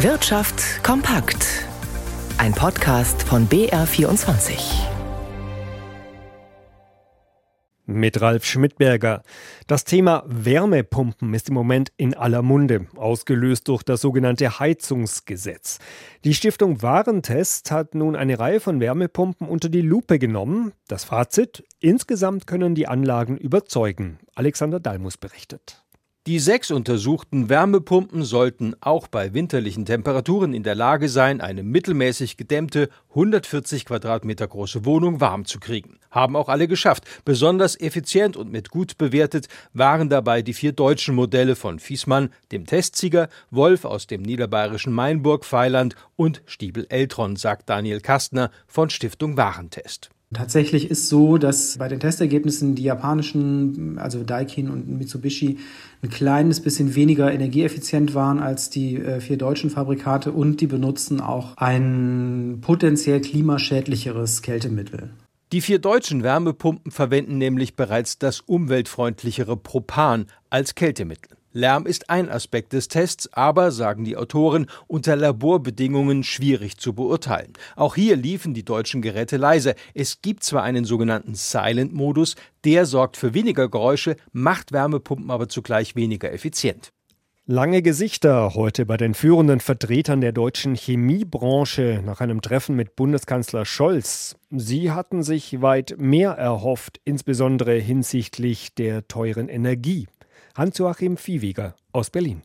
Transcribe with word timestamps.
Wirtschaft 0.00 0.84
kompakt. 0.84 1.64
Ein 2.36 2.52
Podcast 2.52 3.22
von 3.22 3.48
BR24. 3.48 4.58
Mit 7.86 8.20
Ralf 8.20 8.44
Schmidberger. 8.44 9.22
Das 9.66 9.84
Thema 9.84 10.22
Wärmepumpen 10.26 11.32
ist 11.32 11.48
im 11.48 11.54
Moment 11.54 11.92
in 11.96 12.12
aller 12.12 12.42
Munde, 12.42 12.88
ausgelöst 12.94 13.68
durch 13.68 13.82
das 13.82 14.02
sogenannte 14.02 14.60
Heizungsgesetz. 14.60 15.78
Die 16.24 16.34
Stiftung 16.34 16.82
Warentest 16.82 17.70
hat 17.70 17.94
nun 17.94 18.16
eine 18.16 18.38
Reihe 18.38 18.60
von 18.60 18.80
Wärmepumpen 18.80 19.48
unter 19.48 19.70
die 19.70 19.80
Lupe 19.80 20.18
genommen. 20.18 20.72
Das 20.88 21.04
Fazit: 21.04 21.64
Insgesamt 21.80 22.46
können 22.46 22.74
die 22.74 22.86
Anlagen 22.86 23.38
überzeugen. 23.38 24.18
Alexander 24.34 24.78
Dalmus 24.78 25.16
berichtet. 25.16 25.85
Die 26.26 26.40
sechs 26.40 26.72
untersuchten 26.72 27.48
Wärmepumpen 27.48 28.24
sollten 28.24 28.74
auch 28.80 29.06
bei 29.06 29.32
winterlichen 29.32 29.84
Temperaturen 29.84 30.54
in 30.54 30.64
der 30.64 30.74
Lage 30.74 31.08
sein, 31.08 31.40
eine 31.40 31.62
mittelmäßig 31.62 32.36
gedämmte 32.36 32.88
140 33.10 33.84
Quadratmeter 33.84 34.48
große 34.48 34.84
Wohnung 34.84 35.20
warm 35.20 35.44
zu 35.44 35.60
kriegen. 35.60 36.00
Haben 36.10 36.34
auch 36.34 36.48
alle 36.48 36.66
geschafft. 36.66 37.04
Besonders 37.24 37.78
effizient 37.78 38.36
und 38.36 38.50
mit 38.50 38.70
gut 38.70 38.98
bewertet 38.98 39.46
waren 39.72 40.08
dabei 40.08 40.42
die 40.42 40.54
vier 40.54 40.72
deutschen 40.72 41.14
Modelle 41.14 41.54
von 41.54 41.78
Fiesmann, 41.78 42.30
dem 42.50 42.66
Testsieger, 42.66 43.28
Wolf 43.52 43.84
aus 43.84 44.08
dem 44.08 44.22
niederbayerischen 44.22 44.92
Mainburg, 44.92 45.44
Feiland 45.44 45.94
und 46.16 46.42
Stiebel 46.44 46.88
Eltron, 46.88 47.36
sagt 47.36 47.70
Daniel 47.70 48.00
Kastner 48.00 48.50
von 48.66 48.90
Stiftung 48.90 49.36
Warentest. 49.36 50.10
Tatsächlich 50.36 50.90
ist 50.90 51.08
so, 51.08 51.38
dass 51.38 51.78
bei 51.78 51.88
den 51.88 51.98
Testergebnissen 51.98 52.74
die 52.74 52.82
japanischen, 52.82 53.98
also 53.98 54.22
Daikin 54.22 54.68
und 54.68 54.86
Mitsubishi, 54.86 55.56
ein 56.02 56.10
kleines 56.10 56.60
bisschen 56.60 56.94
weniger 56.94 57.32
energieeffizient 57.32 58.14
waren 58.14 58.38
als 58.38 58.68
die 58.68 58.96
äh, 58.96 59.20
vier 59.20 59.38
deutschen 59.38 59.70
Fabrikate 59.70 60.32
und 60.32 60.60
die 60.60 60.66
benutzen 60.66 61.22
auch 61.22 61.56
ein 61.56 62.58
potenziell 62.60 63.22
klimaschädlicheres 63.22 64.42
Kältemittel. 64.42 65.08
Die 65.52 65.62
vier 65.62 65.78
deutschen 65.78 66.22
Wärmepumpen 66.22 66.92
verwenden 66.92 67.38
nämlich 67.38 67.74
bereits 67.74 68.18
das 68.18 68.40
umweltfreundlichere 68.40 69.56
Propan 69.56 70.26
als 70.50 70.74
Kältemittel. 70.74 71.35
Lärm 71.56 71.86
ist 71.86 72.10
ein 72.10 72.28
Aspekt 72.28 72.74
des 72.74 72.88
Tests, 72.88 73.32
aber, 73.32 73.70
sagen 73.70 74.04
die 74.04 74.18
Autoren, 74.18 74.66
unter 74.88 75.16
Laborbedingungen 75.16 76.22
schwierig 76.22 76.76
zu 76.76 76.92
beurteilen. 76.92 77.54
Auch 77.76 77.94
hier 77.94 78.14
liefen 78.14 78.52
die 78.52 78.64
deutschen 78.64 79.00
Geräte 79.00 79.38
leise. 79.38 79.74
Es 79.94 80.20
gibt 80.20 80.44
zwar 80.44 80.64
einen 80.64 80.84
sogenannten 80.84 81.34
Silent-Modus, 81.34 82.36
der 82.66 82.84
sorgt 82.84 83.16
für 83.16 83.32
weniger 83.32 83.70
Geräusche, 83.70 84.16
macht 84.32 84.72
Wärmepumpen 84.72 85.30
aber 85.30 85.48
zugleich 85.48 85.96
weniger 85.96 86.30
effizient. 86.30 86.92
Lange 87.46 87.80
Gesichter 87.80 88.54
heute 88.54 88.84
bei 88.84 88.98
den 88.98 89.14
führenden 89.14 89.60
Vertretern 89.60 90.20
der 90.20 90.32
deutschen 90.32 90.74
Chemiebranche 90.74 92.02
nach 92.04 92.20
einem 92.20 92.42
Treffen 92.42 92.76
mit 92.76 92.96
Bundeskanzler 92.96 93.64
Scholz. 93.64 94.36
Sie 94.50 94.90
hatten 94.90 95.22
sich 95.22 95.62
weit 95.62 95.94
mehr 95.96 96.32
erhofft, 96.32 97.00
insbesondere 97.04 97.76
hinsichtlich 97.76 98.74
der 98.74 99.08
teuren 99.08 99.48
Energie. 99.48 100.06
Hans-Joachim 100.56 101.18
Viehweger 101.18 101.74
aus 101.92 102.08
Berlin. 102.08 102.42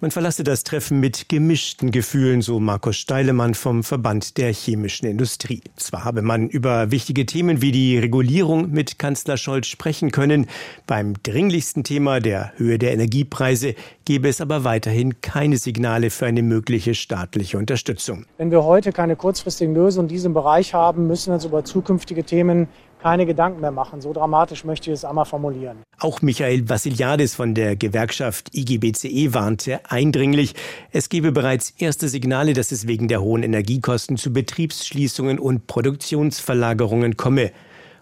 Man 0.00 0.10
verlasse 0.10 0.42
das 0.42 0.64
Treffen 0.64 0.98
mit 0.98 1.28
gemischten 1.28 1.92
Gefühlen, 1.92 2.42
so 2.42 2.58
Markus 2.58 2.96
Steilemann 2.96 3.54
vom 3.54 3.84
Verband 3.84 4.36
der 4.36 4.52
chemischen 4.52 5.06
Industrie. 5.06 5.60
Zwar 5.76 6.04
habe 6.04 6.22
man 6.22 6.48
über 6.48 6.90
wichtige 6.90 7.24
Themen 7.24 7.62
wie 7.62 7.70
die 7.70 7.98
Regulierung 7.98 8.72
mit 8.72 8.98
Kanzler 8.98 9.36
Scholz 9.36 9.68
sprechen 9.68 10.10
können, 10.10 10.48
beim 10.88 11.14
dringlichsten 11.22 11.84
Thema 11.84 12.18
der 12.18 12.52
Höhe 12.56 12.80
der 12.80 12.94
Energiepreise 12.94 13.76
gebe 14.04 14.28
es 14.28 14.40
aber 14.40 14.64
weiterhin 14.64 15.20
keine 15.20 15.56
Signale 15.56 16.10
für 16.10 16.26
eine 16.26 16.42
mögliche 16.42 16.96
staatliche 16.96 17.58
Unterstützung. 17.58 18.26
Wenn 18.38 18.50
wir 18.50 18.64
heute 18.64 18.90
keine 18.90 19.14
kurzfristigen 19.14 19.72
Lösungen 19.72 20.08
in 20.08 20.14
diesem 20.14 20.34
Bereich 20.34 20.74
haben, 20.74 21.06
müssen 21.06 21.28
wir 21.28 21.34
uns 21.34 21.44
über 21.44 21.64
zukünftige 21.64 22.24
Themen 22.24 22.66
keine 23.02 23.26
Gedanken 23.26 23.60
mehr 23.60 23.72
machen. 23.72 24.00
So 24.00 24.12
dramatisch 24.12 24.64
möchte 24.64 24.90
ich 24.90 24.94
es 24.94 25.04
einmal 25.04 25.24
formulieren. 25.24 25.78
Auch 25.98 26.22
Michael 26.22 26.68
Vassiliadis 26.68 27.34
von 27.34 27.54
der 27.54 27.76
Gewerkschaft 27.76 28.54
IGBCE 28.54 29.34
warnte 29.34 29.80
eindringlich, 29.88 30.54
es 30.92 31.08
gebe 31.08 31.32
bereits 31.32 31.70
erste 31.78 32.08
Signale, 32.08 32.52
dass 32.52 32.72
es 32.72 32.86
wegen 32.86 33.08
der 33.08 33.20
hohen 33.20 33.42
Energiekosten 33.42 34.16
zu 34.16 34.32
Betriebsschließungen 34.32 35.38
und 35.38 35.66
Produktionsverlagerungen 35.66 37.16
komme. 37.16 37.50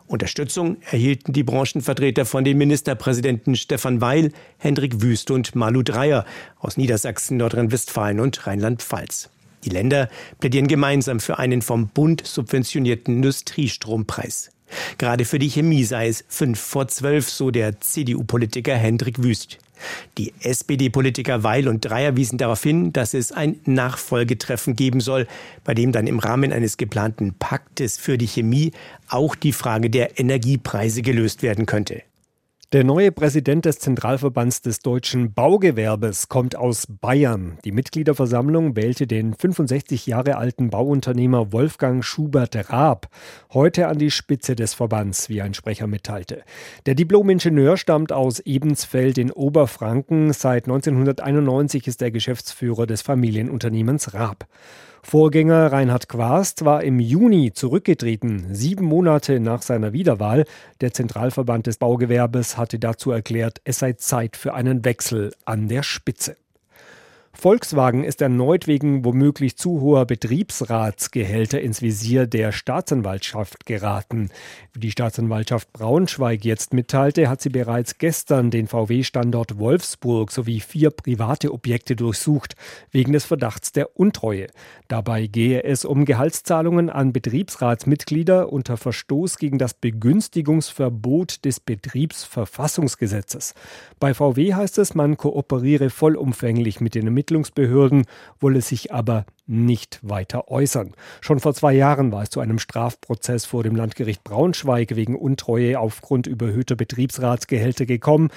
Unterstützung 0.07 0.77
erhielten 0.91 1.33
die 1.33 1.45
Branchenvertreter 1.45 2.27
von 2.27 2.45
den 2.45 2.59
Ministerpräsidenten 2.59 3.55
Stefan 3.55 4.01
Weil, 4.01 4.33
Hendrik 4.59 5.01
Wüst 5.03 5.31
und 5.31 5.55
Malu 5.55 5.83
Dreyer 5.83 6.27
aus 6.59 6.77
Niedersachsen, 6.77 7.37
Nordrhein-Westfalen 7.37 8.19
und 8.19 8.47
Rheinland-Pfalz. 8.47 9.31
Die 9.65 9.71
Länder 9.71 10.09
plädieren 10.41 10.67
gemeinsam 10.67 11.21
für 11.21 11.39
einen 11.39 11.63
vom 11.63 11.89
Bund 11.89 12.27
subventionierten 12.27 13.17
Industriestrompreis. 13.17 14.51
Gerade 14.99 15.25
für 15.25 15.39
die 15.39 15.51
Chemie 15.51 15.85
sei 15.85 16.09
es 16.09 16.25
fünf 16.29 16.61
vor 16.61 16.89
zwölf, 16.89 17.29
so 17.29 17.51
der 17.51 17.81
CDU-Politiker 17.81 18.75
Hendrik 18.75 19.23
Wüst. 19.23 19.59
Die 20.19 20.35
SPD-Politiker 20.41 21.43
Weil 21.43 21.69
und 21.69 21.81
Dreier 21.81 22.17
wiesen 22.17 22.39
darauf 22.39 22.63
hin, 22.63 22.93
dass 22.93 23.15
es 23.15 23.33
ein 23.33 23.61
Nachfolgetreffen 23.65 24.77
geben 24.77 25.01
soll, 25.01 25.27
bei 25.65 25.75
dem 25.75 25.93
dann 25.93 26.07
im 26.07 26.19
Rahmen 26.19 26.53
eines 26.53 26.77
geplanten 26.77 27.35
Paktes 27.39 27.97
für 27.97 28.19
die 28.19 28.29
Chemie 28.29 28.73
auch 29.09 29.35
die 29.35 29.53
Frage 29.53 29.91
der 29.91 30.19
Energiepreise 30.19 31.03
gelöst 31.03 31.43
werden 31.43 31.67
könnte. 31.67 32.03
Der 32.73 32.85
neue 32.85 33.11
Präsident 33.11 33.65
des 33.65 33.81
Zentralverbands 33.81 34.63
des 34.63 34.79
deutschen 34.79 35.35
Baugewerbes 35.35 36.29
kommt 36.29 36.55
aus 36.55 36.87
Bayern. 36.89 37.59
Die 37.65 37.73
Mitgliederversammlung 37.73 38.77
wählte 38.77 39.09
den 39.09 39.35
65 39.35 40.07
Jahre 40.07 40.37
alten 40.37 40.71
Bauunternehmer 40.71 41.51
Wolfgang 41.51 42.05
Schubert 42.05 42.71
Raab 42.71 43.09
heute 43.53 43.89
an 43.89 43.99
die 43.99 44.13
Spitze 44.13 44.55
des 44.55 44.75
Verbands, 44.75 45.29
wie 45.29 45.43
ein 45.43 45.53
Sprecher 45.53 45.89
mitteilte. 45.89 46.45
Der 46.87 46.95
Diplomingenieur 46.95 47.77
stammt 47.77 48.13
aus 48.13 48.39
Ebensfeld 48.39 49.19
in 49.19 49.33
Oberfranken. 49.33 50.33
Seit 50.33 50.67
1991 50.67 51.89
ist 51.89 52.01
er 52.01 52.13
Geschäftsführer 52.13 52.87
des 52.87 53.03
Familienunternehmens 53.03 54.15
Raab. 54.15 54.47
Vorgänger 55.03 55.73
Reinhard 55.73 56.09
Quast 56.09 56.65
war 56.65 56.85
im 56.85 57.01
Juni 57.01 57.53
zurückgetreten, 57.53 58.55
sieben 58.55 58.85
Monate 58.85 59.41
nach 59.41 59.63
seiner 59.63 59.93
Wiederwahl. 59.93 60.45
Der 60.81 60.93
Zentralverband 60.93 61.67
des 61.67 61.79
Baugewerbes 61.79 62.57
hatte 62.57 62.79
dazu 62.79 63.11
erklärt, 63.11 63.61
es 63.65 63.79
sei 63.79 63.95
Zeit 63.95 64.37
für 64.37 64.55
einen 64.55 64.85
Wechsel 64.85 65.33
an 65.45 65.69
der 65.69 65.83
Spitze. 65.83 66.37
Volkswagen 67.41 68.05
ist 68.05 68.21
erneut 68.21 68.67
wegen 68.67 69.03
womöglich 69.03 69.57
zu 69.57 69.81
hoher 69.81 70.05
Betriebsratsgehälter 70.05 71.59
ins 71.59 71.81
Visier 71.81 72.27
der 72.27 72.53
Staatsanwaltschaft 72.53 73.65
geraten. 73.65 74.29
Wie 74.75 74.81
die 74.81 74.91
Staatsanwaltschaft 74.91 75.73
Braunschweig 75.73 76.45
jetzt 76.45 76.75
mitteilte, 76.75 77.31
hat 77.31 77.41
sie 77.41 77.49
bereits 77.49 77.97
gestern 77.97 78.51
den 78.51 78.67
VW-Standort 78.67 79.59
Wolfsburg 79.59 80.33
sowie 80.33 80.61
vier 80.61 80.91
private 80.91 81.55
Objekte 81.55 81.97
durchsucht, 81.97 82.57
wegen 82.91 83.15
des 83.15 83.25
Verdachts 83.25 83.73
der 83.73 83.99
Untreue. 83.99 84.49
Dabei 84.89 85.27
gehe 85.27 85.65
es 85.65 85.87
um 85.87 86.05
Gehaltszahlungen 86.05 86.91
an 86.91 87.15
Betriebsratsmitglieder 87.15 88.53
unter 88.53 88.77
Verstoß 88.77 89.39
gegen 89.39 89.57
das 89.57 89.73
Begünstigungsverbot 89.73 91.43
des 91.47 91.59
Betriebsverfassungsgesetzes. 91.59 93.55
Bei 93.99 94.13
VW 94.13 94.53
heißt 94.53 94.77
es, 94.77 94.95
man 94.95 95.17
kooperiere 95.17 95.89
vollumfänglich 95.89 96.83
mit 96.83 96.95
den 96.95 97.07
Ermittlungsbehörden, 97.31 98.05
wolle 98.41 98.61
sich 98.61 98.93
aber 98.93 99.25
nicht 99.47 100.01
weiter 100.03 100.51
äußern. 100.51 100.93
Schon 101.21 101.41
vor 101.41 101.55
zwei 101.55 101.73
Jahren 101.73 102.13
war 102.13 102.23
es 102.23 102.31
zu 102.31 102.41
einem 102.41 102.59
Strafprozess 102.59 103.45
vor 103.45 103.63
dem 103.63 103.77
Landgericht 103.77 104.25
Braunschweig 104.25 104.97
wegen 104.97 105.17
Untreue 105.17 105.79
aufgrund 105.79 106.27
überhöhter 106.27 106.77
Betriebsratsgehälter 106.77 107.87
gekommen. 107.87 108.29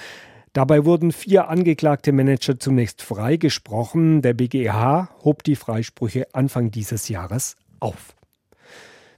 Dabei 0.52 0.84
wurden 0.84 1.10
vier 1.10 1.48
angeklagte 1.48 2.12
Manager 2.12 2.58
zunächst 2.58 3.02
freigesprochen. 3.02 4.22
Der 4.22 4.34
BGH 4.34 5.08
hob 5.24 5.42
die 5.42 5.56
Freisprüche 5.56 6.28
Anfang 6.32 6.70
dieses 6.70 7.08
Jahres 7.08 7.56
auf. 7.80 8.14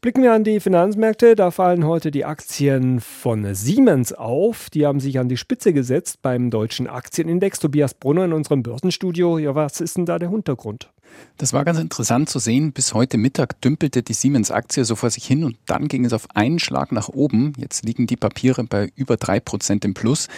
Blicken 0.00 0.22
wir 0.22 0.32
an 0.32 0.44
die 0.44 0.60
Finanzmärkte. 0.60 1.34
Da 1.34 1.50
fallen 1.50 1.86
heute 1.86 2.10
die 2.10 2.24
Aktien 2.24 3.00
von 3.00 3.54
Siemens 3.54 4.12
auf. 4.12 4.68
Die 4.70 4.86
haben 4.86 5.00
sich 5.00 5.18
an 5.18 5.28
die 5.28 5.36
Spitze 5.36 5.72
gesetzt 5.72 6.20
beim 6.22 6.50
deutschen 6.50 6.86
Aktienindex. 6.86 7.58
Tobias 7.58 7.94
Brunner 7.94 8.26
in 8.26 8.32
unserem 8.32 8.62
Börsenstudio. 8.62 9.38
Ja, 9.38 9.54
was 9.54 9.80
ist 9.80 9.96
denn 9.96 10.06
da 10.06 10.18
der 10.18 10.30
Hintergrund? 10.30 10.90
Das 11.38 11.52
war 11.52 11.64
ganz 11.64 11.78
interessant 11.78 12.28
zu 12.28 12.38
sehen. 12.38 12.72
Bis 12.72 12.92
heute 12.92 13.16
Mittag 13.16 13.60
dümpelte 13.60 14.02
die 14.02 14.12
Siemens-Aktie 14.12 14.84
so 14.84 14.96
vor 14.96 15.10
sich 15.10 15.24
hin 15.24 15.44
und 15.44 15.56
dann 15.66 15.88
ging 15.88 16.04
es 16.04 16.12
auf 16.12 16.28
einen 16.34 16.58
Schlag 16.58 16.92
nach 16.92 17.08
oben. 17.08 17.52
Jetzt 17.56 17.84
liegen 17.84 18.06
die 18.06 18.16
Papiere 18.16 18.64
bei 18.64 18.90
über 18.96 19.16
drei 19.16 19.40
Prozent 19.40 19.84
im 19.84 19.94
Plus. 19.94 20.28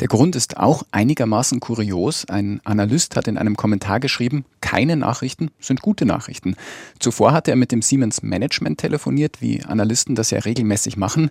Der 0.00 0.08
Grund 0.08 0.36
ist 0.36 0.58
auch 0.58 0.82
einigermaßen 0.90 1.58
kurios. 1.58 2.26
Ein 2.28 2.60
Analyst 2.64 3.16
hat 3.16 3.28
in 3.28 3.38
einem 3.38 3.56
Kommentar 3.56 3.98
geschrieben, 3.98 4.44
keine 4.60 4.94
Nachrichten 4.94 5.50
sind 5.58 5.80
gute 5.80 6.04
Nachrichten. 6.04 6.54
Zuvor 6.98 7.32
hatte 7.32 7.50
er 7.50 7.56
mit 7.56 7.72
dem 7.72 7.80
Siemens 7.80 8.22
Management 8.22 8.78
telefoniert, 8.78 9.40
wie 9.40 9.62
Analysten 9.62 10.14
das 10.14 10.30
ja 10.30 10.40
regelmäßig 10.40 10.98
machen. 10.98 11.30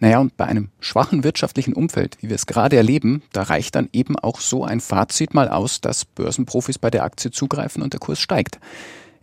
Naja, 0.00 0.18
und 0.18 0.34
bei 0.38 0.46
einem 0.46 0.70
schwachen 0.80 1.24
wirtschaftlichen 1.24 1.74
Umfeld, 1.74 2.16
wie 2.22 2.30
wir 2.30 2.36
es 2.36 2.46
gerade 2.46 2.76
erleben, 2.76 3.22
da 3.32 3.42
reicht 3.42 3.74
dann 3.74 3.90
eben 3.92 4.18
auch 4.18 4.40
so 4.40 4.64
ein 4.64 4.80
Fazit 4.80 5.34
mal 5.34 5.50
aus, 5.50 5.82
dass 5.82 6.06
Börsenprofis 6.06 6.78
bei 6.78 6.88
der 6.88 7.04
Aktie 7.04 7.30
zugreifen 7.30 7.82
und 7.82 7.92
der 7.92 8.00
Kurs 8.00 8.18
steigt. 8.18 8.58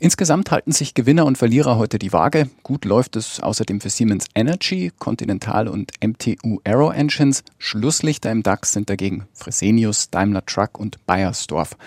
Insgesamt 0.03 0.51
halten 0.51 0.73
sich 0.73 0.95
Gewinner 0.95 1.25
und 1.25 1.38
Verlierer 1.38 1.77
heute 1.77 1.97
die 1.97 2.11
Waage. 2.11 2.50
Gut 2.61 2.83
läuft 2.83 3.15
es 3.15 3.39
außerdem 3.39 3.79
für 3.79 3.89
Siemens 3.89 4.25
Energy, 4.35 4.91
Continental 5.00 5.69
und 5.69 5.94
MTU 6.05 6.59
Aero 6.65 6.91
Engines. 6.91 7.41
Schlusslichter 7.57 8.29
im 8.29 8.44
DAX 8.44 8.73
sind 8.73 8.89
dagegen 8.89 9.27
Fresenius, 9.31 10.09
Daimler 10.09 10.45
Truck 10.45 10.77
und 10.77 11.05
Bayersdorf. 11.05 11.77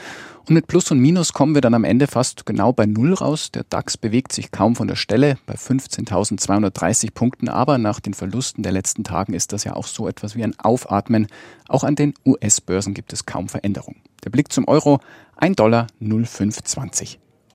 Und 0.48 0.54
mit 0.54 0.66
Plus 0.66 0.90
und 0.90 0.98
Minus 0.98 1.34
kommen 1.34 1.52
wir 1.52 1.60
dann 1.60 1.74
am 1.74 1.84
Ende 1.84 2.06
fast 2.06 2.46
genau 2.46 2.72
bei 2.72 2.86
Null 2.86 3.12
raus. 3.12 3.50
Der 3.52 3.64
DAX 3.64 3.98
bewegt 3.98 4.32
sich 4.32 4.50
kaum 4.50 4.76
von 4.76 4.88
der 4.88 4.96
Stelle 4.96 5.36
bei 5.44 5.56
15.230 5.56 7.12
Punkten, 7.12 7.50
aber 7.50 7.76
nach 7.76 8.00
den 8.00 8.14
Verlusten 8.14 8.62
der 8.62 8.72
letzten 8.72 9.04
Tagen 9.04 9.34
ist 9.34 9.52
das 9.52 9.64
ja 9.64 9.76
auch 9.76 9.86
so 9.86 10.08
etwas 10.08 10.34
wie 10.36 10.42
ein 10.42 10.58
Aufatmen. 10.58 11.26
Auch 11.68 11.84
an 11.84 11.96
den 11.96 12.14
US-Börsen 12.24 12.94
gibt 12.94 13.12
es 13.12 13.26
kaum 13.26 13.50
Veränderung. 13.50 13.96
Der 14.24 14.30
Blick 14.30 14.50
zum 14.50 14.66
Euro, 14.66 15.00
1 15.36 15.56
Dollar 15.56 15.88
0,520. 16.00 17.18